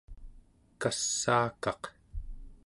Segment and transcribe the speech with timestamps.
[0.81, 1.81] kassaakaq